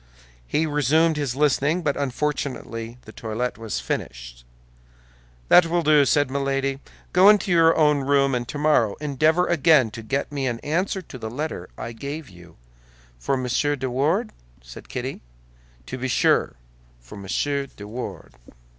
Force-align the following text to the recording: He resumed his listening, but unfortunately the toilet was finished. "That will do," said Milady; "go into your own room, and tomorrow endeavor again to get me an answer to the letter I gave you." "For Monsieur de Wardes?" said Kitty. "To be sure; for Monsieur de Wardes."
He 0.47 0.65
resumed 0.65 1.15
his 1.15 1.35
listening, 1.35 1.83
but 1.83 1.95
unfortunately 1.95 2.97
the 3.03 3.11
toilet 3.11 3.59
was 3.59 3.79
finished. 3.79 4.43
"That 5.47 5.67
will 5.67 5.83
do," 5.83 6.05
said 6.05 6.31
Milady; 6.31 6.79
"go 7.13 7.29
into 7.29 7.51
your 7.51 7.77
own 7.77 7.99
room, 7.99 8.33
and 8.33 8.47
tomorrow 8.47 8.95
endeavor 8.95 9.45
again 9.45 9.91
to 9.91 10.01
get 10.01 10.31
me 10.31 10.47
an 10.47 10.59
answer 10.61 11.03
to 11.03 11.19
the 11.19 11.29
letter 11.29 11.69
I 11.77 11.91
gave 11.91 12.29
you." 12.29 12.55
"For 13.19 13.37
Monsieur 13.37 13.75
de 13.75 13.91
Wardes?" 13.91 14.31
said 14.63 14.89
Kitty. 14.89 15.21
"To 15.85 15.99
be 15.99 16.07
sure; 16.07 16.55
for 16.99 17.15
Monsieur 17.15 17.67
de 17.67 17.87
Wardes." 17.87 18.33